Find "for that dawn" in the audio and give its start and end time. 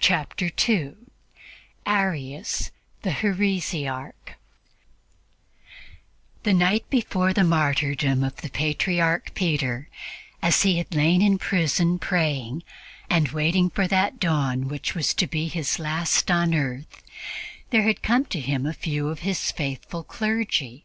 13.70-14.68